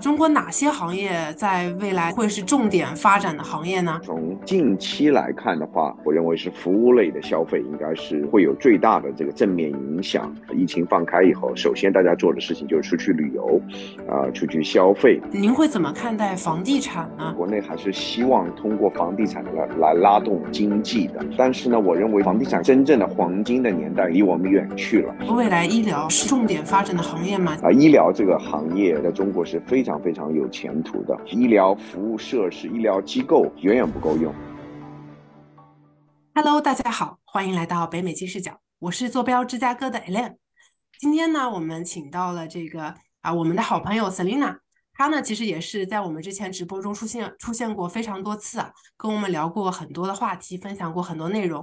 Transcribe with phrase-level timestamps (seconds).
[0.00, 3.98] 中国哪些行业在未来会是重点发展的行业呢？
[4.02, 10.30] 从近期来看的话，我认为是服务类的消费应该是会有最大的这个正面影响。
[10.52, 13.60] 疫情放开以后，首先大家做的事情就是出去旅游，
[14.06, 15.20] 啊，出去消费。
[15.30, 17.32] 您会怎么看待房地产呢？
[17.34, 25.14] 国内还是希望通过房地产来来拉动经济的，但是呢，我认为房地产真正的黄金的年代离我们远去了。
[25.34, 27.56] 未来医疗是重点发展的行业吗？
[27.62, 34.34] 啊，医疗这个行业在中国是非非常非常有前途的，医疗服务设施、医疗机构远远不够用。
[36.34, 40.36] Hello，大家好，欢迎来到北美金视角，我是坐标芝加哥的 Elaine。
[40.98, 44.56] 今天呢，我们请到了这个啊，我们的好朋友 Selina。
[44.94, 51.62] 他呢，其实也是在我们之前直播中出现出现过非常多次啊，跟我们聊过很多的话题，分享过很多内容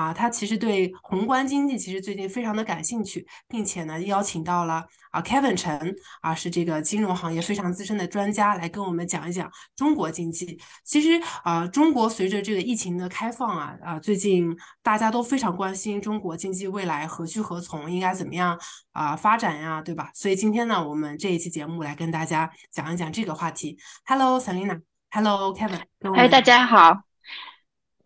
[0.00, 0.14] 啊。
[0.14, 10.58] 他其实对宏观经济其实最近非常的感兴趣，并且呢邀请到了啊 Kevin 陈啊，是这个金融行业非常资深的专家来跟我们讲一讲中国经济。
[10.84, 18.56] 其实啊，中国随着这个疫情的开放啊啊，最近大家都非常关心中国经济未来何去何从，应该怎么样
[18.92, 20.10] 啊发展呀，对吧？
[20.14, 22.50] 所以今天呢，我们这一期节目来跟大家。
[22.70, 23.78] 讲一讲这个话题。
[24.04, 24.82] Hello，Selina。
[25.10, 25.80] Hello，Kevin。
[26.14, 27.07] 嗨，大家好。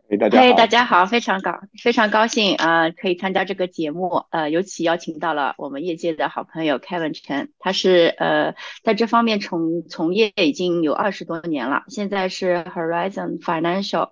[0.09, 0.43] 嘿，大家好。
[0.45, 4.25] 嘿，大家好，非常高，非常高兴啊，可以参加这个节目。
[4.31, 14.09] 呃，尤其邀请到了我们业界的好朋友 Kevin 陈，他是呃在这方面从从业已经有二十多年了，现在是 Horizon Financial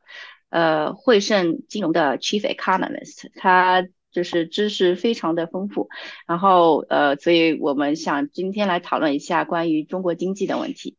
[0.50, 3.30] 呃汇盛金融的 Chief Economist。
[3.36, 5.90] 他就是知识非常的丰富，
[6.26, 10.98] 然后呃，所以我们想今天来讨论一下关于中国经济的问题。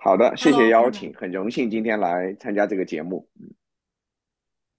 [0.00, 3.28] 好的，谢谢邀请，很荣幸今天来参加这个节目。
[3.40, 3.50] 嗯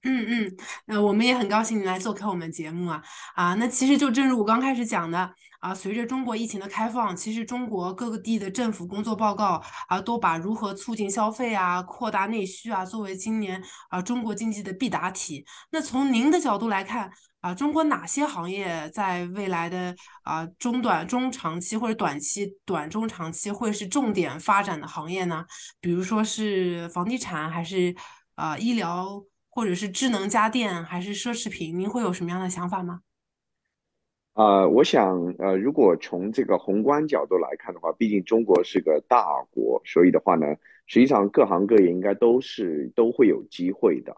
[0.04, 0.56] 嗯，
[0.86, 3.04] 呃，我们也很高兴你来做客我们节目啊
[3.36, 15.46] 啊，那其实就正如我刚开始讲的啊，随着中国疫情的开放，其实中国各个地的政府工作报告啊，都把如何促进消费啊、扩大内需啊，作为今年啊中国经济的必答题。
[15.72, 19.94] 那从您的角度来看啊，中国哪些行业在未来的
[20.24, 25.44] 啊中短中长期或者短期短中长期会是重点发展的行业呢？
[25.82, 27.94] 比如说是房地产还是
[28.36, 29.22] 啊医疗？
[29.60, 33.02] 或者是智能家电还是奢侈品，您会有什么样的想法吗？
[34.32, 40.46] 啊，我想，呃，如果从这个宏观角度来看的话，毕竟中国是个大国，所以的话呢，
[40.88, 44.16] 实际上各行各业应该都是都会有机会的，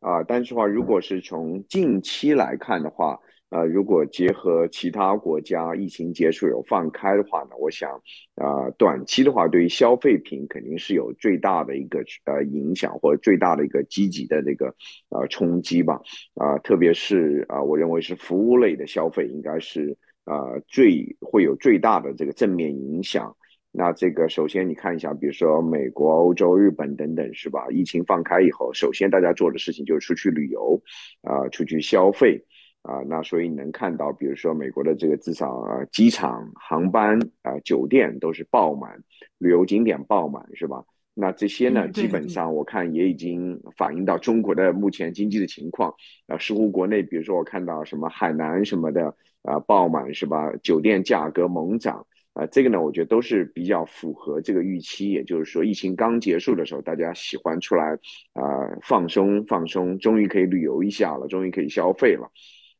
[0.00, 3.18] 啊，但是话，如果是从近期来看的话。
[3.52, 7.90] 呃，如果结合其他国家疫情结束有放开的话呢，我想，
[8.36, 14.74] 呃，短期的话，对于消费品肯定是有最大的一个呃影响，或者最大的一个积极的这个
[15.10, 16.00] 呃冲击吧。
[16.34, 23.36] 啊，特别是啊，我认为是服务类的消费应该是呃最会有最大的这个正面影响。
[23.70, 27.66] 那这个首先你看一下，比如说美国、欧洲、日本等等，是吧？
[27.70, 30.82] 疫情放开以后，首先大家做的事情就是出去旅游，
[31.22, 32.42] 啊，出去消费。
[32.82, 39.02] 啊，那所以能看到，比如说美国的这个至少啊，机场、航班啊、酒店都是爆满，
[39.38, 40.84] 旅游景点爆满，是吧？
[41.14, 45.94] 那这些呢，基本上我看也已经反映到中国的目前经济的情况。
[46.26, 50.50] 啊，似乎国内，比如说我看到什么海南什么的啊，爆满是吧？
[50.62, 55.10] 酒店价格猛涨啊，这个呢，我觉得都是比较符合这个预期。
[55.10, 57.92] 也就是说，疫情刚结束的时候，大家喜欢出来
[58.32, 58.42] 啊
[58.82, 62.28] 放松放松，终于可以旅游一下了，终于可以消费了。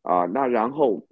[0.02, 1.06] 啊，那然后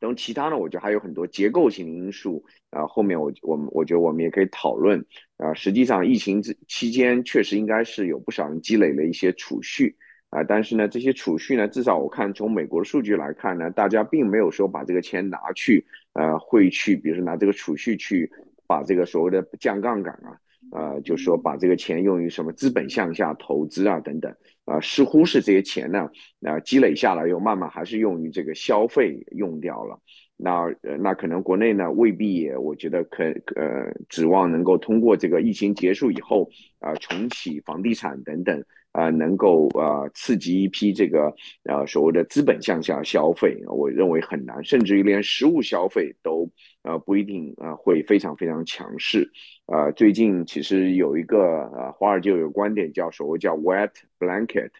[0.00, 2.86] 等其他的，我觉得还有很多结构性因素啊。
[2.86, 5.04] 后面我我们我觉得我们也可以讨论
[5.38, 5.52] 啊。
[5.54, 9.96] 实际上，疫情之期间确实应该是有不少人积累了一些储蓄
[10.30, 10.44] 啊。
[10.44, 18.30] 但是呢，这些储蓄呢，至少我看从美国的数据来看呢，大家并没有说把这个钱拿去呃会去，比如说拿这个储蓄去
[18.66, 20.38] 把这个所谓的降杠杆啊，
[20.70, 24.32] 呃，就说把这个钱用于什么资本向下投资啊等等。
[24.68, 26.10] 啊，似乎是这些钱呢，
[26.42, 29.98] 啊，积累下来又慢慢还是用于这个消费用掉了。
[30.36, 30.66] 那，
[31.00, 33.24] 那可能国内呢未必也，我觉得可
[33.56, 36.48] 呃指望能够通过这个疫情结束以后
[36.78, 38.62] 啊，重启房地产等等
[38.92, 46.48] 啊，能够啊刺激一批这个呃所谓的资本向下消费，我认为很难，甚至于连实物消费都
[46.84, 49.28] 呃不一定啊会非常非常强势。
[49.70, 54.70] 呃，最近其实有一个呃，华尔街有个观点叫所谓叫 wet blanket，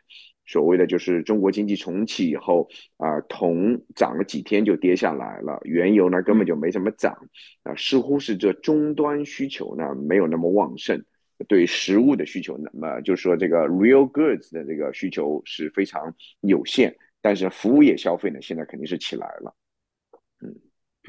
[0.46, 7.28] 所谓的就是中国经济重启以后啊，铜涨了几天就跌下来了，原油呢根本就没怎么涨
[7.64, 11.04] 啊，似乎是这终端需求呢没有那么旺盛，
[11.46, 19.54] 对食物的需求，那么就是说这个 real goods 的这个需求是非常有限，但是服务业消费呢现在肯定是起来了，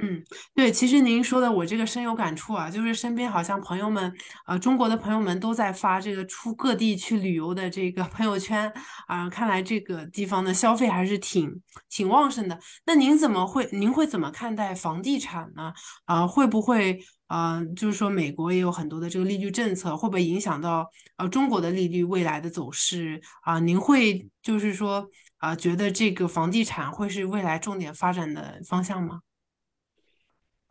[0.01, 0.23] 嗯，
[0.55, 4.13] 对，其实您说的我这个深有感触啊，就是身边好像朋友们，
[4.47, 8.71] 呃，中国的朋友们都在发这个出各地去旅游的这个朋友圈
[9.07, 12.57] 啊，看来这个地方的消费还是挺挺旺盛的。
[12.85, 15.73] 那您怎么会，您会怎么看待房地产呢？
[16.05, 16.97] 啊，会不会，
[17.27, 23.59] 啊，就是说美国也有很多的这个利率政策，会不会影响到呃中国的利率未来的走势啊？
[23.59, 25.09] 您会就是说
[25.39, 29.19] 啊，觉得这个房地产会是未来重点发展的方向吗？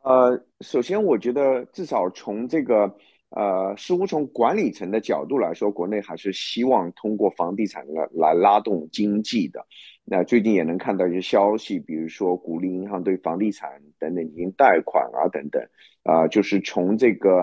[0.08, 2.90] 呃，首先我觉得至少从这个
[3.28, 9.62] 呃，似乎从管理层的角度来说，国内还是希望通过房地产来来拉动经济的。
[10.06, 15.62] 那最近也能看到一些消息，比如说鼓励银行对房地产等等进行贷款啊，等等，
[16.04, 17.40] 啊，就是从这个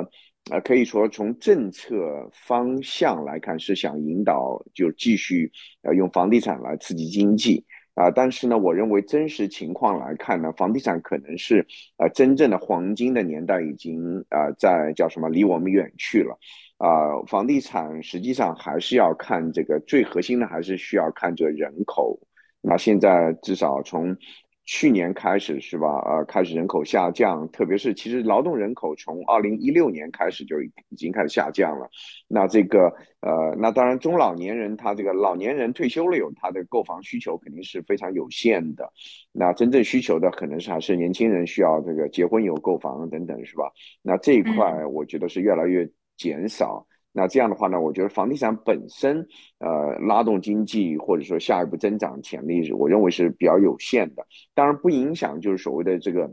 [0.49, 5.51] 呃，可以说从政策方向来看，是想引导就继续
[5.83, 7.63] 呃用房地产来刺激经济。
[7.95, 11.65] 啊，但是呢，我认为真实情况来看呢，房地产可能是
[11.97, 16.37] 呃真正的黄金的年代已经啊在叫什么离我们远去了，
[16.77, 22.19] 啊，房地产实际上还是要看这个最核心的还是需要看这人口，
[22.61, 24.15] 那现在至少从。
[24.65, 25.99] 去年开始是吧？
[26.05, 31.87] 呃，开始人口下降，特别是其实劳动人口从二零一六年开始就已已经开始下降了。
[32.27, 32.91] 那这个
[33.21, 38.91] 呃，那当然中老年人他这个老年人退休了有他的购房需求肯定是非常有限的。
[39.31, 43.71] 那真正需求的可能是还是年轻人需要这个结婚有购房等等是吧？
[44.01, 45.87] 那这一块我觉得是越来越
[46.17, 46.87] 减少。
[47.17, 49.25] 那这样的话呢，我觉得房地产本身，
[49.59, 54.27] 呃，拉动经济或者说下一步增长潜力，我认为是比较有限的。
[54.53, 56.29] 当然不影响，就是所谓的这个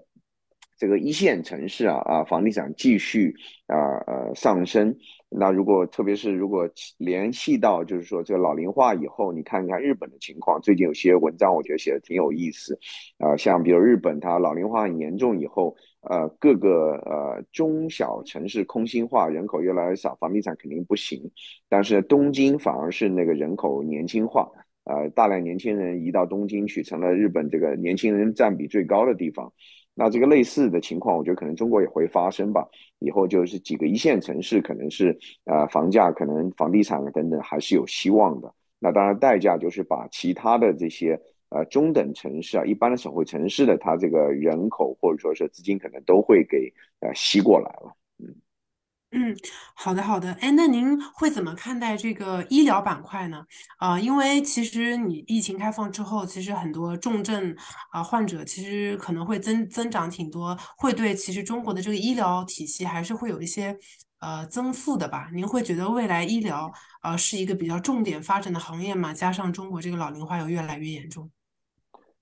[0.77, 3.33] 这个一线城市啊啊，房地产继续
[3.69, 4.97] 啊呃上升。
[5.35, 6.69] 那如果特别是如果
[6.99, 12.79] 联系到就是说这个老龄化以后，你看一看日本的情况，最近有些文章我觉得写的挺有意思，
[13.19, 21.23] 啊，像比如日本它老龄化很严重以后，呃，各个呃中小城市空心化，人口越来越少，房地产肯定不行。
[21.69, 24.49] 但是东京反而是那个人口年轻化，
[24.85, 29.53] 呃，大量年轻人移到东京去，成了日本这个年轻人占比最高的地方。
[29.95, 32.67] 那这个类似的情况，我觉得可能中国也会发生吧。
[33.03, 38.55] 以后就是几个一线城市，可能是呃房价可能房地产等等还是有希望的。
[38.79, 41.21] 那当然代价就是把其他的这些
[41.51, 47.95] 呃中等城市啊，一般的省会城市的它这个人口或者说是资金可能都会给呃吸过来了。
[49.15, 49.37] 嗯，
[49.75, 53.45] 好的好的，哎，那您会怎么看待这个医疗板块呢？
[53.77, 57.55] 啊，因为其实你疫情开放之后，其实很多重症
[57.91, 63.77] 啊患者其实可能会增增长挺多，会对其实中国的这个医疗体系还是会有一些
[64.21, 65.29] 呃增负的吧？
[65.35, 66.73] 您会觉得未来医疗
[67.03, 69.13] 呃是一个比较重点发展的行业吗？
[69.13, 71.31] 加上中国这个老龄化又越来越严重。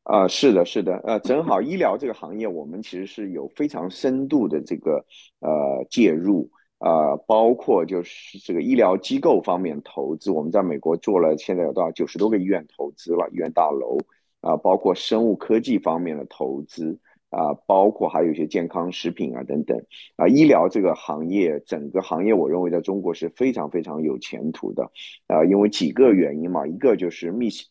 [0.02, 5.04] 啊，是的，是的，呃，正好医疗这个行业，我们其实是有非常深度的这个
[5.38, 6.50] 呃介入。
[6.80, 13.98] 呃，包括就是这个医疗机构方面投资，我们在美国做了，现在有多少九十多个医院投资了，医院大楼
[14.40, 16.98] 啊，包括生物科技方面的投资
[17.28, 19.78] 啊，包括还有一些健康食品啊等等
[20.16, 24.90] 啊，医疗这个行业整个行业，我认为在中国是非常非常有前途的
[25.26, 27.66] 啊，因为几个原因嘛，一个就是密集，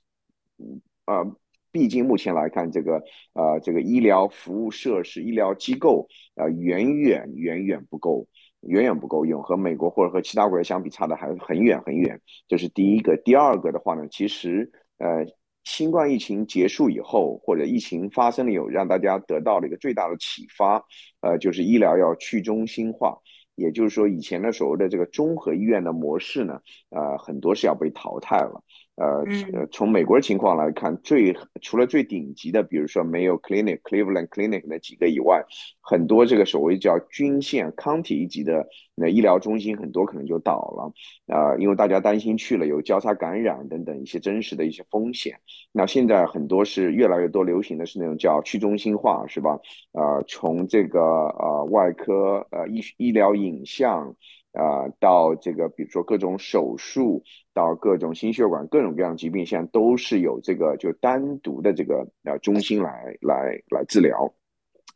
[1.06, 1.26] 啊，
[1.72, 3.02] 毕竟目前来看，这个
[3.34, 8.28] 呃这个医疗服务设施、医疗机构啊，远远远远不够。
[8.62, 12.20] 远远不够用，和美国或者和其他国家相比，差的还很远很远。
[12.48, 13.16] 这是第一个。
[13.18, 15.26] 第二个的话呢，其实呃，
[15.64, 20.84] 新冠疫情结束以后，或者疫情发生了以后让大家得到了一个最大的启发，
[21.22, 23.18] 呃，就是医疗要去中心化，
[23.56, 28.64] 也就是说，以前的所谓的这个综合医院的模式呢，呃，很多是要被淘汰了。
[29.00, 35.42] 呃，从美国的情况来看，最除了最顶级的，比如说没有 Clinic、Cleveland Clinic 那几个以外，
[35.80, 40.92] 很多这个所谓叫均线、county 一级的那医疗中心，很多可能就倒了。
[41.34, 45.40] 啊，因为大家担心去了有交叉感染等等一些真实的一些风险。
[45.72, 49.58] 那现在很多是越来越多流行的是那种叫去中心化，是吧？
[49.94, 54.14] 呃，从这个呃外科、呃医医疗影像。
[54.60, 57.24] 啊，到这个，比如说各种手术，
[57.54, 64.34] 到各种心血管各种各样疾病，现在都是有这个就单独的这个呃中心来来来治疗。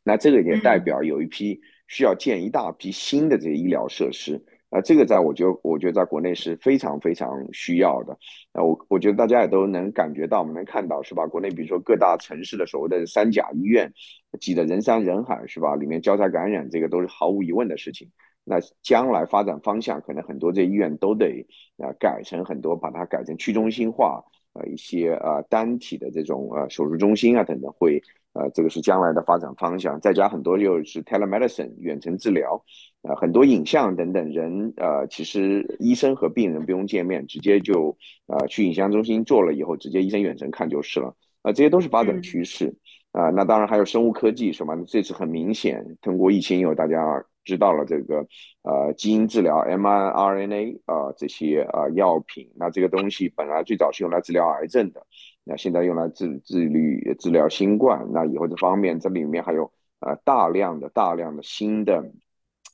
[0.04, 4.44] 那这个也代表有一批需要建一大批新的这些医疗设施。
[4.70, 8.18] 啊，这个在我觉得，我觉得在国内是非常非常需要的。
[8.52, 11.28] 那我我觉得大家也都能感觉到，我们能看到是吧？
[11.28, 13.94] 国内比如说各大城市的所谓的三甲医院，
[14.42, 15.76] 挤得人山人海是吧？
[15.76, 18.10] 里面交叉感染，这个都是毫无疑问的事情。
[18.44, 21.46] 那将来发展方向，可能很多这医院都得
[21.78, 24.24] 啊改成很多，把它改成去中心化，
[24.54, 28.02] 呃一些呃单体的这种呃手术中心啊等等，会
[28.34, 30.00] 呃，这个是将来的发展方向。
[30.02, 32.64] 再加很多又是 telemedicine 远程治疗，
[33.04, 37.96] 啊，很多影像等等，人呃，其实医生和病人不用见面，直接就
[38.26, 41.16] 呃去影像中心做了以后，直接医生远程看就是了。
[41.44, 42.76] 啊，这些都是发展趋势。
[43.12, 48.26] 啊，那当然还有生物科技什么，这次很明显，通过疫情以后，大家知道了这个
[48.64, 55.06] 呃基因治疗 mRNA 啊这些啊药品，那这个东西本来最早是用来治疗癌症的，
[55.44, 62.12] 那现在用来治治愈治疗新冠，那以后这方面这里面还有呃大量的大量的新的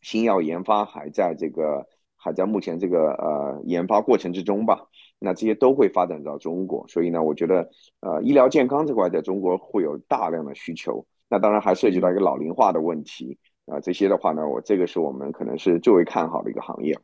[0.01, 1.85] 新药研发还在这个
[2.15, 4.87] 还在目前这个呃研发过程之中吧。
[5.21, 11.05] 那这些都会发展到中国，所以呢，我觉得，呃，医疗健康这块在中国会有大量的需求。
[11.27, 13.37] 那当然还涉及到一个老龄化的问题，
[13.69, 16.97] 啊，这些的话呢，我这个是我们可能是最为看好的一个行业。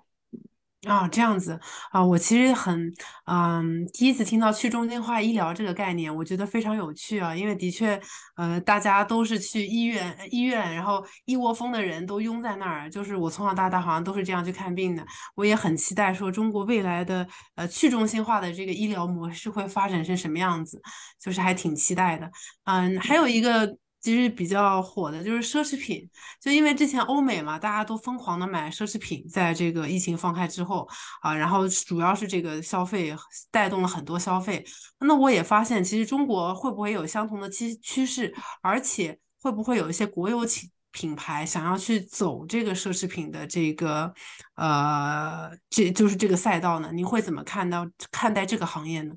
[0.88, 2.94] 啊，这样子啊，我其实很
[3.26, 8.00] 嗯，第一次听到去中心化医疗这个概念，我觉得非常有趣啊，因为的确，
[8.36, 15.04] 呃，大家都是去医院，医院，然后一窝蜂的人都拥在那儿，就是我从小到大好像都是这样去看病的。
[15.34, 20.80] 我也很期待说中国未来的呃去中心化的这个医疗模式会发展成什么样子，
[21.20, 22.30] 就是还挺期待的。
[22.66, 23.76] 嗯，还有一个。
[24.06, 26.08] 其实比较火的就是奢侈品，
[26.40, 30.88] 就因为之前欧美嘛，大家都疯狂的买奢侈品，在这个疫情放开之后
[31.24, 33.16] 啊，然后主要是这个消费
[33.50, 34.64] 带动了很多消费。
[35.00, 38.32] 那我也发现，其实中国会不会有相同的趋趋势，
[38.62, 44.14] 而且会不会有一些国有企品牌想要去走这个奢侈品的这个
[44.54, 46.92] 呃，这就是这个赛道呢？
[46.94, 49.16] 您会怎么看到看待这个行业呢？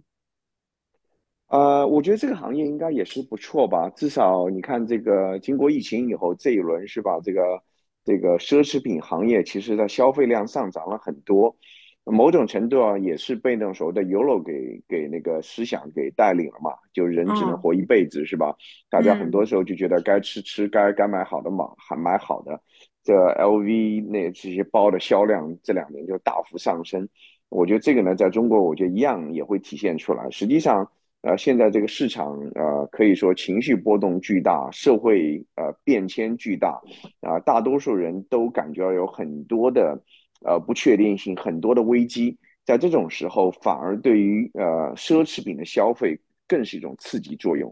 [1.48, 3.88] 呃，我觉得这个行业应该也是不错吧。
[3.96, 7.18] 至少你看，这个经过疫情以后，这一轮是吧？
[7.24, 7.62] 这个
[8.04, 11.56] 这个奢侈品行业，其实它消费量上涨了很多。
[12.04, 16.70] 某种程度啊，也是被那种所谓的 “YOLO” 给给那个思想给带领了嘛。
[16.92, 18.54] 就人只能活一辈子，是吧？
[18.90, 22.60] 大家很多时候就觉得该吃吃，该该买好的嘛，还买好的。
[23.02, 27.08] 这 LV 那这些包的销量这两年就大幅上升。
[27.48, 30.28] 我觉得这个呢，在中国，我觉得一样也会体现出来。
[30.28, 30.90] 实际上。
[31.22, 36.80] 呃，现在这个市场，呃，可以说情绪波动巨大，社会呃变迁巨大，
[37.20, 40.00] 啊，大多数人都感觉到有很多的
[40.46, 47.68] 呃不确定性，很多的危机，在这种时候，反而对于呃奢侈品的消费更是一种刺激作用，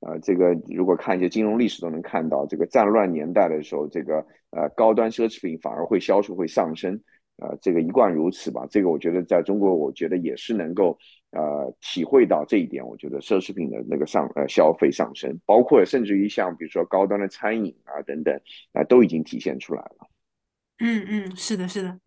[0.00, 4.16] 啊，这个如果看一些金融历史都能看到，这个战乱年代的时候，这个
[4.50, 7.00] 呃高端奢侈品反而会销售会上升。
[7.38, 8.66] 呃，这个一贯如此吧。
[8.70, 10.98] 这个我觉得在中国，我觉得也是能够
[11.32, 12.86] 呃体会到这一点。
[12.86, 18.40] 我觉得奢侈品的那个上呃消费上升，包括甚至于像比如说高端的餐饮啊等等
[18.72, 20.08] 啊，都已经体现出来了。
[20.78, 21.98] 嗯嗯，是的，是的。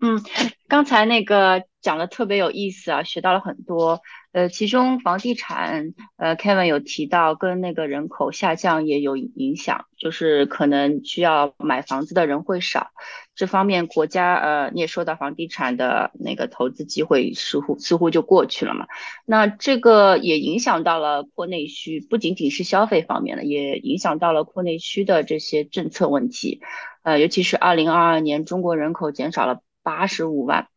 [0.00, 0.20] 嗯，
[0.66, 4.02] 刚才那个讲的特别有意思啊，学到了很多。
[4.32, 12.90] 呃，其中房地产，呃，Kevin 有提到跟那个人口下降也有影响，就是可能需要买房子的人会少。
[13.34, 18.86] 这方面国家，呃，你也说到房地产的那个投资机会似乎似乎就过去了嘛。
[19.26, 26.60] 那这个也影响到了扩内需，不仅仅是消费方面的，也影响到了扩内需的这些政策问题。
[27.02, 30.68] 呃，尤其是二零二二年，中国人口减少了八十五万，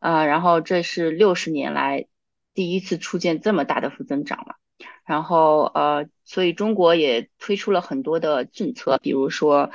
[0.00, 2.06] 呃，然后这是六十年来。
[2.54, 4.54] 第一次出现这么大的负增长了，
[5.04, 9.72] 然后呃，所以中国也推出了很多的政策，比如说，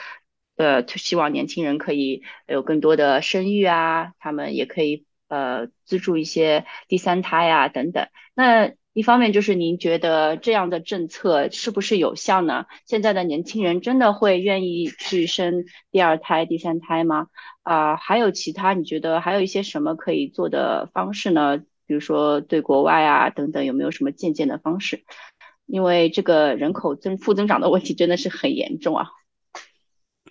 [0.59, 8.09] 呃，希望年轻人可以有更多的生育啊，他们也可以呃资助一些第三胎啊等等。
[8.35, 12.65] 那一方面就是您觉得这样的政策是不是有效呢？
[12.85, 17.27] 现在的年轻人真的会愿意去生第二胎、第三胎吗？
[17.63, 21.59] 啊，还有其他你觉得还有一些什么可以做的方式呢？
[21.87, 25.05] 比如说对国外啊等等，有没有什么借鉴的方式？
[25.65, 29.07] 因为这个人口增负增长的问题真的是很严重啊。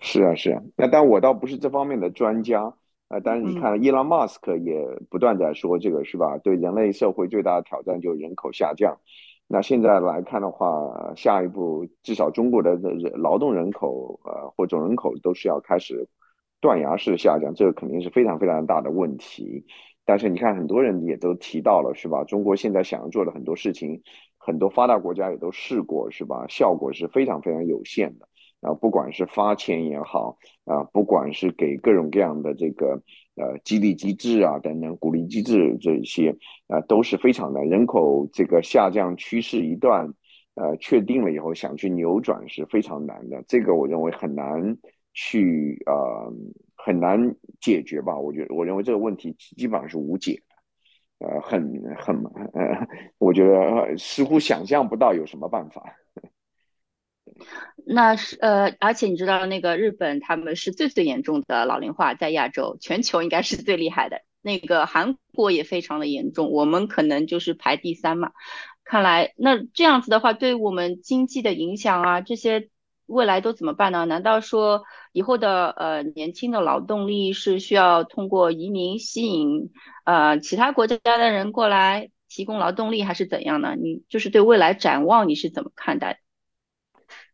[0.01, 0.63] 是啊，是啊。
[0.77, 2.75] 那但我倒不是这方面的专家
[3.09, 3.21] 啊。
[3.23, 6.39] 但是你看，伊朗马斯克也不断在说这个是吧？
[6.39, 8.99] 对人类社会最大的挑战就是人口下降。
[9.47, 12.79] 那现在来看的话，下一步至少中国的
[13.15, 16.07] 劳动人口呃或总人口都是要开始
[16.61, 19.65] 断崖式下降，这个肯定是非常非常大的问题。
[20.05, 22.25] 但是你看，很多人也都提到了，是吧？
[22.25, 24.03] 中国现在想要做的很多事情，
[24.37, 26.45] 很多发达国家也都试过，是吧？
[26.49, 28.28] 效果是非常非常有限的。
[28.61, 33.01] 啊，不管是发钱也好，啊，不管是给各种各样的这个
[33.37, 36.37] 呃激励机制啊等等鼓励机制这些
[36.69, 37.63] 啊，都是非常的。
[37.65, 40.13] 人口这个下降趋势一段
[40.55, 43.43] 呃确定了以后，想去扭转是非常难的。
[43.47, 44.77] 这个我认为很难
[45.13, 46.33] 去呃。
[46.81, 48.17] 很难解决吧？
[48.17, 50.41] 我觉得，我认为这个问题基本上是无解
[51.19, 51.61] 的，呃，很
[51.97, 52.17] 很
[52.55, 52.87] 呃，
[53.19, 55.83] 我觉得似乎想象不到有什么办法。
[57.91, 64.21] 那是呃，而且你知道那个日本他们是最最严重的老龄化，在亚洲全球应该是最厉害的。
[64.43, 68.33] 那个韩国也非常的严重，我们可能就是排第三嘛。
[68.85, 72.69] 看来那这样子的话，对我们经济的影响啊，这些
[73.07, 74.05] 未来都怎么办呢？
[74.05, 79.71] 难道说以后的呃年轻的劳动力是需要通过移民吸引
[80.05, 83.75] 呃其他国家的人过来提供劳动力，还是怎样呢？
[83.77, 86.21] 你就是对未来展望你是怎么看待？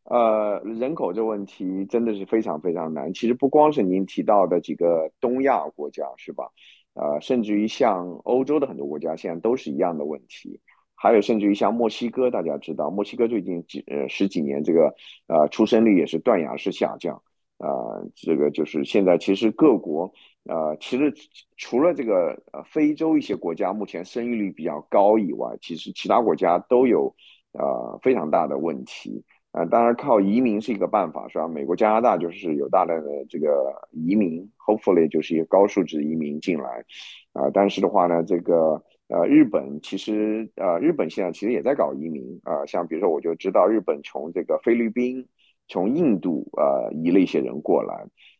[0.05, 3.13] 呃，人口这问题真的是非常非常难。
[3.15, 6.51] 其实不光是您提到的几个东亚国家，是吧？
[6.93, 10.61] 呃，甚至于像欧洲的很多国家，现在都是一样的问题。
[10.95, 14.95] 还有甚至于像墨西哥，大家知道，墨西哥最近几呃十几年，这个
[15.27, 17.21] 呃出生率也是断崖式下降。
[17.59, 20.13] 呃，这个就是现在其实各国
[20.45, 21.13] 呃，其实
[21.57, 27.15] 除了这个呃非洲一些国家目前生育率比较高以外，其实其他国家都有
[27.53, 29.25] 呃非常大的问题。
[29.57, 31.47] 呃，当然靠移民是一个办法，是吧？
[31.47, 36.85] 美国、加拿大就是有大量的这个移民，hopefully 就是一个高素质移民进来，
[37.33, 45.29] 啊，但是的话呢，这个呃，日本其实呃，日本现在其实也在搞移民啊，像比如说我就知道日本从这个菲律宾、
[45.69, 47.95] 从印度呃移了一些人过来，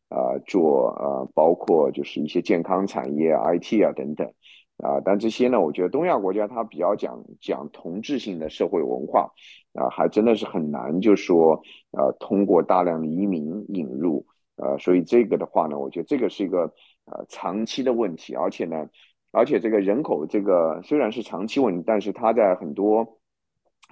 [0.09, 4.33] 啊，做呃，包括就是一些健康产业、IT 啊等等。
[4.79, 9.31] 啊，但这些呢，我觉得东亚国家它比较讲讲同质性的社会文化，
[9.73, 11.63] 啊，还真的是很难，就说
[11.93, 14.27] 呃，通过大量的移民引入，
[14.57, 16.63] 呃，所以这个的话呢，我觉得这个是一个
[17.07, 18.89] 呃长期的问题，而且呢，
[19.31, 23.21] 而且这个人口这个虽然是长期问题，但是它在很多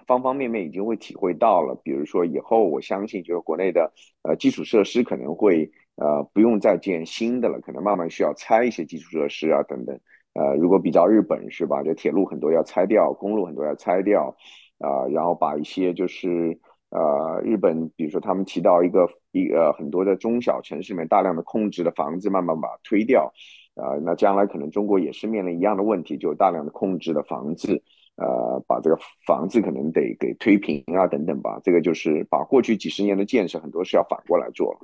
[0.07, 9.97] 方方面面已经会体会到了，比如说以后我相信就是国内的呃基础设施可能会呃不用再建新的了，可能慢慢需要拆一些基础设施啊等等。
[10.35, 11.83] 呃，如果比较日本是吧？
[11.83, 14.35] 这铁路很多要拆掉，公路很多要拆掉，
[14.79, 16.59] 啊，然后把一些就是
[16.89, 23.31] 呃日本，比如说他们提到一个一呃很多的中小城市里面大量的空置的房子，慢慢把它推掉，
[23.75, 27.83] 啊，那将来可能中国也是面临一样的问题，就大量的空置的房子，
[28.17, 31.61] 呃，把这个房子可能得给推平啊等等吧。
[31.63, 34.79] 这个就是把过去几十年的建设很多是要反过来做。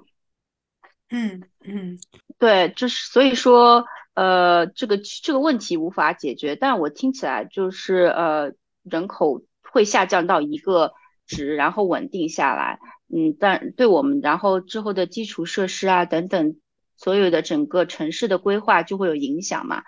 [1.11, 1.99] 嗯嗯，
[2.39, 3.83] 对，就是所以说。
[4.19, 8.53] 呃，这个这个问题无法解决，但我听起来就是呃，
[8.83, 10.93] 人口会下降到一个
[11.25, 12.81] 值，然后稳定下来。
[13.15, 16.57] 嗯，但对我们然后之后的基础设施啊等等，
[16.97, 19.85] 所有的整个城市的规划就会有影响嘛。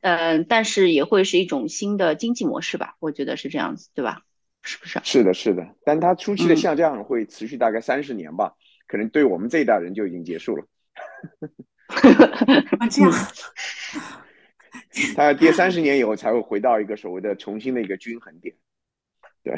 [0.00, 4.22] 嗯，但是也会是一种新的经济模式吧，我觉得是这样子，对吧？
[4.62, 4.98] 是不是？
[5.04, 8.54] 是的，是的，但它初期的下降会持续大概三十年吧，
[8.86, 10.64] 可能对我们这一代人就已经结束了。
[12.78, 13.12] 啊，这样，
[15.14, 18.54] 它要跌三十年以后才会回到一个所谓的重新的一个均衡点。
[19.42, 19.54] 对，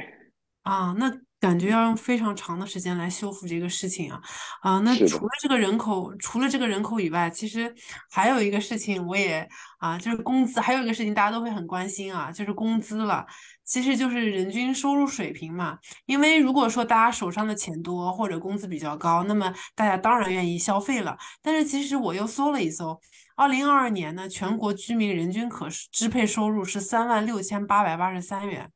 [0.62, 1.10] 啊，那
[1.40, 4.20] 感觉要用非常长的时间来修复这个事情啊
[4.61, 7.72] 啊，那除了这个人口，除了这个人口以外，其实
[8.11, 9.48] 还有一个事情，我也
[9.79, 13.24] 啊，就是工资，还有一个事情大家都会很关心啊，就是工资了。
[13.64, 21.16] 其实就是人均收入水平嘛，因为如果说大家手上的钱多或者工资比较高，那么大家当然愿意消费了。
[21.42, 22.98] 但是其实我又搜了一搜，
[23.37, 28.70] 二零二二年呢，全国居民人均可支配收入是三万六千八百八十三元，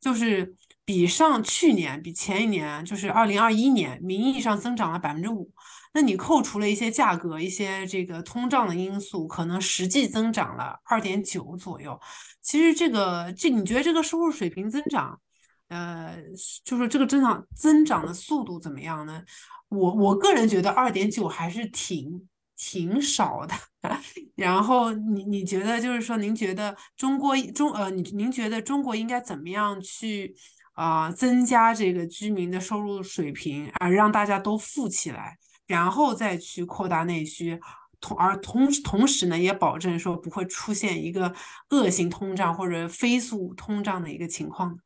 [0.00, 0.54] 就是
[0.88, 5.52] 比上去年、比前一年，就是二零二一年，名义上增长了百分之五。
[5.92, 12.00] 那你扣除了一些价格、一些这个通胀的因素，可能实际增长了二点九左右。
[12.40, 15.20] 其实这个，这你觉得这个收入水平增长，
[15.68, 16.16] 呃，
[16.64, 19.22] 就是这个增长增长的速度怎么样呢？
[19.68, 23.54] 我我个人觉得二点九还是挺挺少的。
[24.36, 30.34] 然后你你觉得就是说，您觉得中国中呃，你您觉得中国应该怎么样去
[30.78, 35.36] 啊增加这个居民的收入水平啊，让大家都富起来，
[35.66, 37.58] 然后再去扩大内需？
[38.00, 41.34] 同而同同时呢，也保证说不会出现一个
[41.70, 44.78] 恶性通胀或者飞速通胀的一个情况。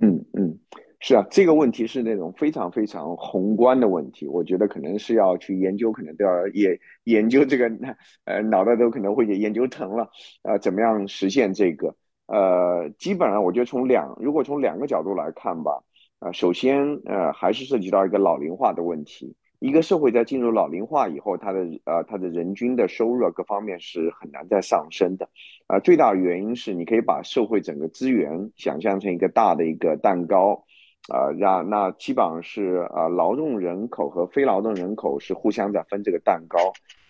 [0.00, 0.58] 嗯嗯，
[0.98, 7.70] 是啊，这个问题是那种非常非常宏观的问题，我觉得可能是要去研究，可能都要研研究这个，
[8.24, 10.08] 呃，脑袋都可能会研究疼了。
[10.40, 11.94] 呃，怎么样实现这个？
[12.26, 15.82] 呃，基本上我觉得从两，如果从两个角度来看吧，
[16.20, 19.34] 呃，首先呃还是涉及到一个老龄化的问题。
[19.58, 25.26] 一个社会在进入老龄化以后，它的呃，它的人均的收入各方面是很难再上升的，
[25.66, 30.62] 啊，最大的原因是你可以把社会整个资源想象成一个大的一个蛋糕，
[31.08, 36.58] 啊，让那基本上是啊，劳动人口和非劳动人口是互相在分这个蛋糕，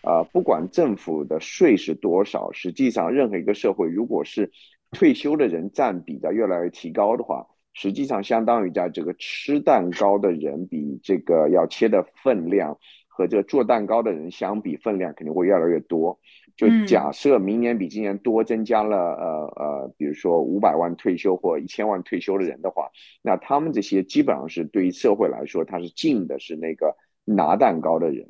[0.03, 4.53] 啊，不管政府的税是多少，实际上任何一个社会如果是
[4.93, 16.19] 退休的人占比在越来越提高的话，实际上相当于在这个吃蛋糕的人比这个要切的分量和这个做蛋糕的人相比，分量肯定会越来越多。
[16.57, 22.89] 就假设明年比今年多增加了呃呃，比如说五百万退休或一千万退休的人的话，
[23.21, 26.97] 那他们这些基本上是对于社会来说，他是进的是那个
[27.27, 28.27] 拿蛋糕的人。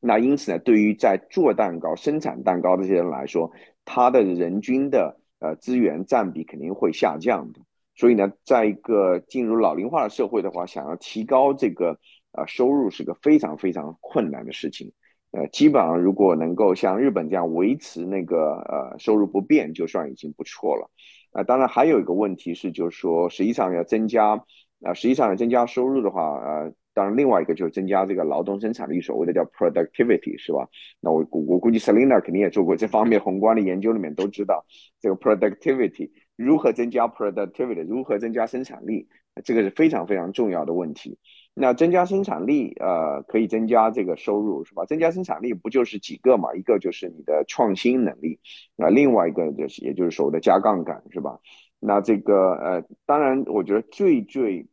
[0.00, 3.50] 那因此呢，对于在做蛋糕、生产蛋糕这些人来说，
[3.86, 7.60] 他的人均的呃资源占比肯定会下降的。
[7.94, 11.98] 所以呢，在一个进入老龄化的社会的话，想要提高这个
[12.32, 14.92] 呃收入是个非常非常困难的事情。
[15.32, 20.90] 呃，基本上如果能够像日本这样维持那个呃收入不变，就算已经不错了。
[21.32, 24.42] 啊，当然还有一个问题是，就是说实际上要增加，
[24.82, 30.66] 啊，实际上要增加收入的话，呃，当然另外一个就是增加这个劳动生产力，所谓的叫 productivity，是吧？
[31.00, 34.66] 那我我估计 Selina 肯定也做过这方面宏观的研究，里面都知道
[35.00, 39.06] 这个 productivity 如何增加 productivity，如何增加生产力，
[39.44, 41.20] 这个是非常非常重要的问题。
[41.54, 44.84] 那增加生产力，呃，可以增加这个收入，是吧？
[44.84, 46.52] 增加生产力不就是几个嘛？
[46.54, 48.40] 一个就是你的创新能力，
[48.74, 51.38] 那另外一个就是，也就是所谓的加杠杆，是吧？
[51.78, 54.66] 那这个，呃，当然，我觉得最最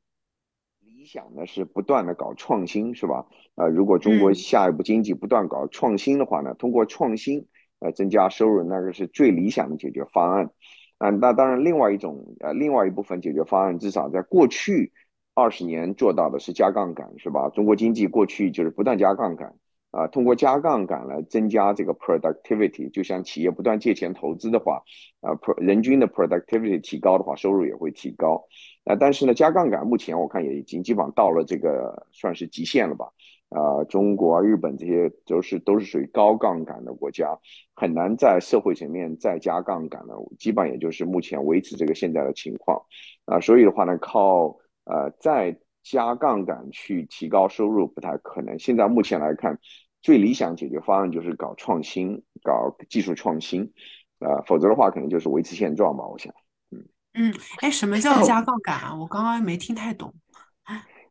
[1.06, 3.28] 理想的是不断的搞创新，是吧？
[3.54, 7.46] 呃，如果中国下一步经济不断搞创新的话呢，通过创新
[7.78, 10.50] 呃增加收入，那个是最理想的解决方案。
[10.98, 14.94] 啊，那当然，另外一种，呃，另外一部分解决方案，至少在过去。
[15.36, 17.50] 二十年做到的是加杠杆，是吧？
[17.50, 19.54] 中国经济过去就是不断加杠杆，
[19.96, 24.84] 啊，通过加杠杆来增加这个 productivity，就像企业不断借钱投资的话，
[25.22, 28.44] 啊，pro 人均的 productivity 提高的话，收入也会提高。
[28.84, 33.06] 啊，但是呢，加杠杆目前我看也已经基本上到了这个算是极限了吧？
[33.50, 37.40] 啊，中国、日本这些都是都是属于高杠杆的国家，
[37.74, 42.82] 很难在社会层面再加杠杆了，基本上也就是目前维持这个现在的情况。
[43.26, 48.58] 啊，所以的话呢，靠呃，再加杠杆去提高收入不太可能。
[48.58, 49.58] 现在目前来看，
[50.06, 53.74] 最理想解决方案就是搞创新，搞技术创新。
[54.20, 56.06] 呃，否则的话，可能就是维持现状吧。
[56.06, 56.32] 我想，
[56.70, 58.96] 嗯嗯，哎，什么叫加杠杆啊？
[58.96, 60.14] 我刚刚没听太懂。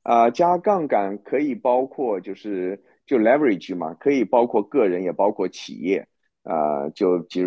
[0.05, 6.07] 啊，加杠杆可以包括就是就 leverage 嘛，可以包括个人，也包括企业。
[6.45, 7.43] 啊，就就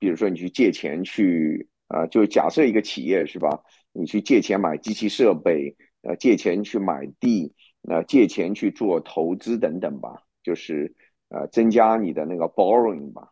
[0.00, 3.62] 比如说你去借钱去，啊，就假设一个企业是吧？
[3.92, 7.54] 你去借钱买机器设备，呃，借钱去买地，
[7.88, 10.94] 呃，借钱去做投资等等吧，就是
[11.28, 13.28] 呃，增加你的那个 borrowing 吧。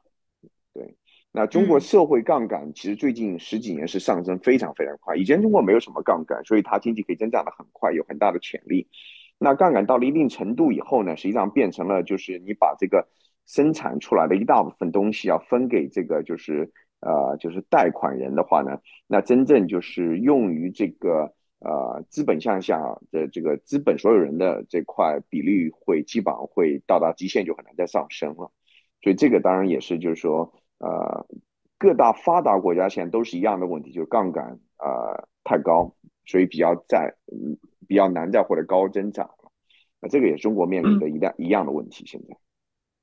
[0.75, 0.97] 对，
[1.33, 8.87] 那中国社会杠杆其实最近十几年是上升非常非常快，以前中国没有什么杠杆，所以它经济可以增长的很快，有很大的潜力。
[9.39, 13.09] 那杠杆到了一定程度以后呢，实际上变成了就是你把这个
[13.47, 16.71] 生产出来的一大部分东西要分给这个就是。
[17.01, 28.53] 呃，就是贷款人的话呢，那真正就是用于这个呃资本向下的这个资本所有人的这块比例会基本上会到达极限，就很难再上升了。
[29.03, 31.27] 所以这个当然也是就是说，呃，
[31.79, 37.15] 各大发达国家现在都是一样的问题，就是杠杆呃太高，所以比较在
[37.87, 39.53] 比较难再获得高增长了。
[40.01, 42.05] 那这个也是中国面临的一样一样的问题。
[42.07, 42.37] 现在，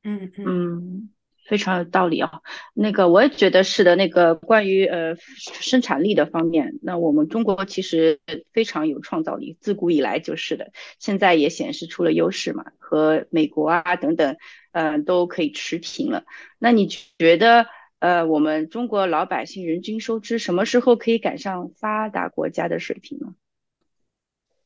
[0.04, 1.10] 嗯嗯。
[1.46, 2.42] 非常有道理啊，
[2.74, 3.96] 那个我也觉得是的。
[3.96, 8.20] 那个关于呃生产力的方面，那我们中国其实
[8.54, 14.38] 非常有创造力，自古以来就是的，现在也显示出了优势嘛，和美国啊等等，
[14.72, 16.24] 嗯都可以持平了。
[16.60, 17.68] 那你觉得
[18.00, 23.36] 呃我们中国老百姓人均收支什么时候可以赶上发达国家的水平呢？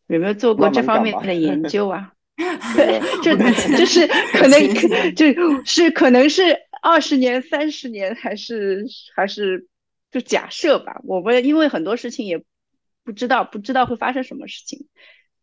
[0.07, 2.13] 有没有做过这方面的研 究啊？
[2.77, 3.35] 对，就
[3.75, 5.25] 就是可能就
[5.65, 6.55] 是可能是。
[6.81, 8.85] 二十年、三十年，还是
[9.15, 9.67] 还是
[10.11, 11.01] 就假设吧。
[11.03, 12.43] 我们因为很多事情也
[13.03, 14.87] 不知道，不知道会发生什么事情，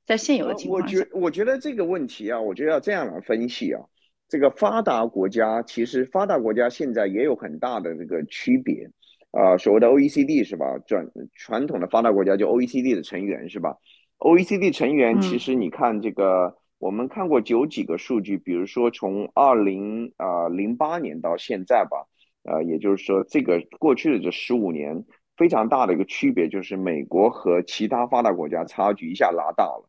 [0.06, 3.82] 在现有的情况下，我觉我觉得这个问题啊，我觉得要这样来分析啊。
[4.28, 8.90] 这个发达国家其实发达国家现在也有很大的这个区别
[9.30, 9.56] 啊。
[9.58, 10.78] 所谓的 OECD 是吧？
[10.86, 13.76] 转传统的发达国家就 OECD 的成员是吧
[14.18, 16.56] ？OECD 成员其实你看这个。
[16.78, 22.06] 我们看过有几个数据，比如说从二零啊零八年到现在吧，
[22.42, 25.04] 呃，也就是说这个过去的这十五年
[25.36, 29.88] 非常大的一个区别就是美国和其他发达国家差距一下拉大了，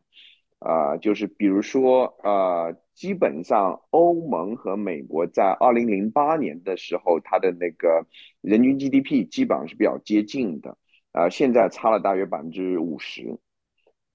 [0.60, 8.06] 啊，就是比如说呃，基本上欧盟和美国在二零零八年的时候，它的那个
[8.40, 10.78] 人均 GDP 基本上是比较接近的，
[11.12, 13.38] 啊，现在差了大约百分之五十。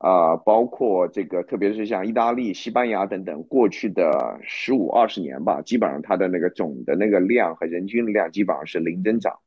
[0.00, 9.38] 啊，包括这个，特别是像意大利、西班牙等等，过去的十五二十年吧，基本上它的那个总的那个量和人均的量基本上是零增长，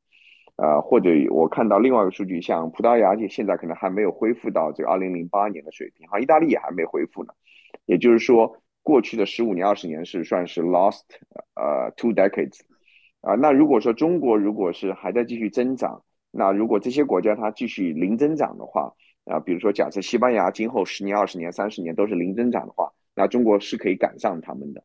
[0.57, 7.33] 呃，或者我看到另外一个数据，像葡萄牙现在可能还没有恢复到这个二零零八年的水平，哈，意大利也还没恢复呢。
[7.87, 11.01] 也就是说，过去的十五年、二十年是算是 lost，
[11.55, 12.59] 呃，two decades，
[13.21, 18.93] 啊，那如果说中国如果是还在继续增长，那如果这些国家它继续零增长的话，
[19.25, 24.83] 啊，比如说假设西班牙今后十年、二十年、三十年都是零增长的话，那中国是可以赶上他们的。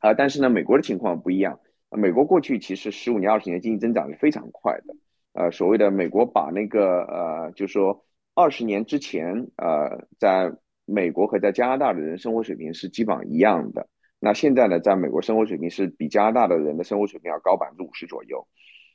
[0.00, 1.58] 啊，但是呢，美国的情况不一样。
[1.90, 4.94] 美国过去其实十五年、二十年经济增长是非常快的。
[5.32, 10.52] 呃，所谓的美国把那个呃，就是说二十年之前，呃，在
[10.84, 13.88] 美国和在加拿大的人生活水平是基本上一样的。
[14.18, 18.46] 那现在呢，在美国生活水平是比加拿大的人的生活水平要高百分之五十左右。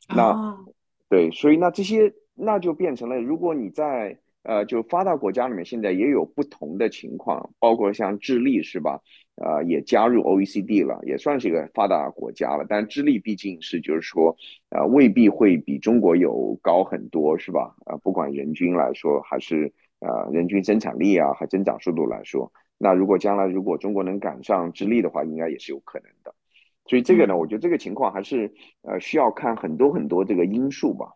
[0.07, 0.57] 那
[1.07, 8.99] 对，所以那这些那就变成了，如果你在呃，就发达国家里面现在也有不同的情况，包括像智利是吧？
[9.35, 12.65] 呃，也加入 OECD 了，也算是一个发达国家了。
[12.67, 14.35] 但智利毕竟是就是说，
[14.69, 17.75] 呃，未必会比中国有高很多是吧？
[17.85, 26.33] 呃，不管人均来说，还是呃人均生产力啊和增长速度来说，那如果将来如果中国能赶上智利的话，应该也是有可能的。
[26.85, 31.13] 所以这个呢，我觉得这个情况还是呃需要看很多很多这个因素吧。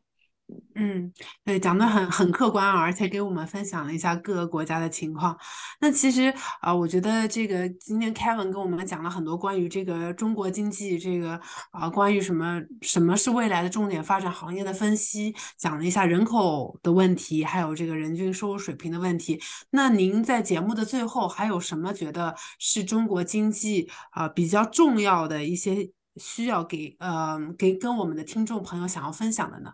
[0.76, 1.12] 嗯，
[1.46, 5.38] 对，讲的很很客观，而且给我们分享了一下各个国家的情况。
[5.80, 11.40] 那其实啊，我觉得这个今天 Kevin 跟我们讲了很多关于这个中国经济这个
[11.72, 19.40] 啊，关于什么什么是未来的重点发展行业的分析，讲了一下人口的问题，还有这个人均收入水平的问题。
[19.70, 29.72] 那您在节目的最后还有什么觉得是中国经济啊比较重要的一些需要给呃给跟我们的听众朋友想要分享的呢？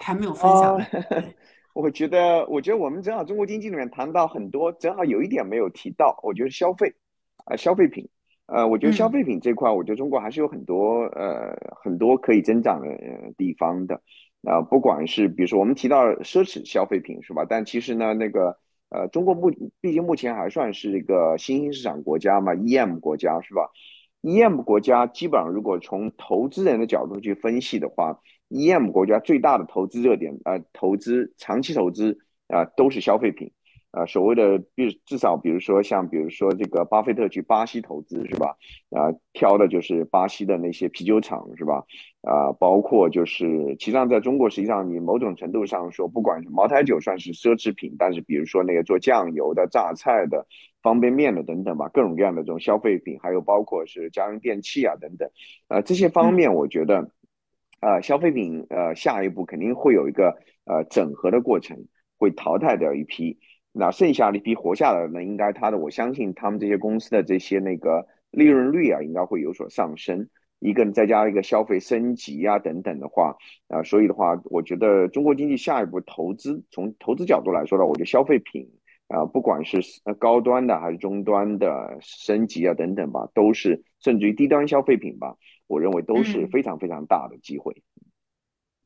[0.00, 0.80] 还没有分享。
[1.74, 6.92] 我觉得，我觉得我们正好中国经济里面谈到很多，正好有一点没有提到，我觉得消费，
[7.46, 8.10] 啊，消费品，
[8.44, 12.88] 呃，我觉得消费品这块，我觉得中国还是有很多呃很多可以增长的
[13.38, 14.02] 地方的，
[14.42, 17.46] 啊，不管是比如说我们提到奢侈消费品是吧？
[17.48, 18.58] 但其实呢，那个
[18.90, 19.50] 呃，中国目
[19.80, 23.70] 毕竟目前还算是一个新兴市场国家嘛，EM 国家是吧
[24.20, 28.20] ？EM 国家基本上如果从投资人的角度去分析的话。
[28.52, 33.50] EM 国家最大的投资热点啊，投资长期投资啊，都是消费品
[33.92, 34.04] 啊。
[34.04, 38.54] 所谓的，比至少比如说像比如说这个巴菲特去巴西投资是吧？
[38.90, 41.82] 啊，挑的就是巴西的那些啤酒厂是吧？
[42.20, 50.46] 啊，包括就是实际上在中国，实际上你某种程度上说，不管是茅台酒算是奢侈品，但是比如说那个做酱油的、榨菜的、
[50.82, 55.30] 方便面的等等吧，各种各样的这种消费品，还有包括是家用电器啊等等，
[55.68, 57.10] 啊，这些方面我觉得。
[57.82, 61.76] 呃，消费品呃，下一步肯定会有一个呃整合的过程，
[62.16, 63.38] 会淘汰掉一批，
[63.72, 70.28] 那剩下的一批活下来的呢，应该它的我相信他们这些公司的这些那个利润率啊，应该会有所上升。
[70.60, 78.70] 一个再加一个消费升级啊等等的话，啊，所以的话，我觉得中国经济下一步投资，从投资角度来说呢，我觉得消费品
[79.08, 79.80] 啊，不管是
[80.20, 85.36] 高端的还是中端的升级啊等等吧，都是甚至于低端消费品吧。
[85.72, 87.82] 我认为都是非常非常大的机会。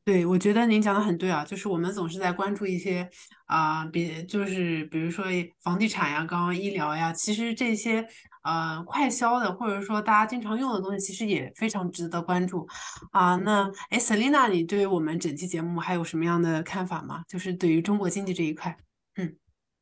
[0.05, 3.09] 对，我觉得您讲的很对啊，就是我们总是在关注一些
[3.45, 5.25] 啊，比就是比如说
[5.61, 8.07] 房地产呀、刚刚医疗呀，其实这些
[8.43, 12.65] 呃快消的或者说大家经常用的东西，其实也非常值得关注
[13.11, 13.35] 啊。
[13.35, 17.23] 那哎，Selina，你对于我们整期节目还有什么样的看法吗？
[17.27, 18.77] 就是对于中国经济这一块，
[19.17, 19.35] 嗯。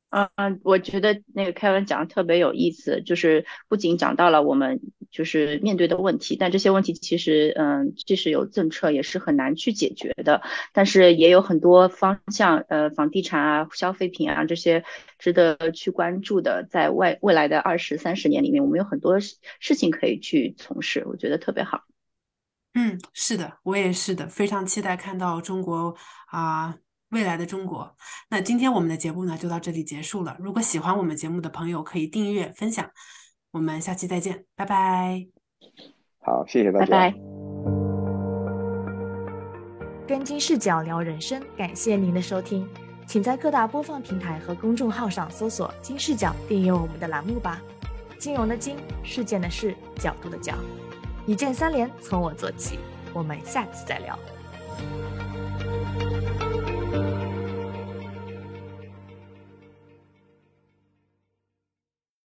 [0.09, 4.79] 嗯，我觉得那个凯文讲的特别有意思，就是不仅讲到了我们
[5.11, 10.41] 就是面对的问题，但这些问题其实，嗯，即使有政策也是很难去解决的。
[10.71, 14.85] 但是也有很多方向，呃，房地产啊、消费品啊这些
[15.19, 21.83] 值得去关注的，在未未来的二十三十年里面，我们有很多事情可以去从事，我觉得特别好。
[22.73, 25.93] 嗯，是的，我也是的，非常期待看到中国
[26.27, 26.77] 啊。
[27.09, 27.95] 未来的中国，
[28.29, 30.35] 那今天我们的节目呢就到这里结束了。
[30.39, 32.89] 如果喜欢我们节目的朋友，可以订阅分享。
[33.51, 35.25] 我们下期再见，拜拜。
[36.19, 36.85] 好，谢谢大家。
[36.85, 37.17] 拜拜。
[40.07, 42.67] 跟金视角聊人生，感谢您的收听，
[43.07, 47.61] 请在各大播放平台和公众号上搜索“金视角”，订阅我们的栏目吧。
[48.19, 50.53] 金融的金，事件的事，角度的角，
[51.25, 52.77] 一键三连，从我做起。
[53.13, 54.19] 我们下次再聊。